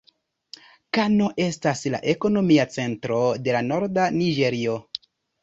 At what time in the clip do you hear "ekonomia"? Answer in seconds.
2.15-2.65